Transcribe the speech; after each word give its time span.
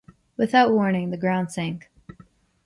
Without 0.35 0.71
warning, 0.73 1.11
the 1.11 1.17
ground 1.17 1.51
sank. 1.51 1.91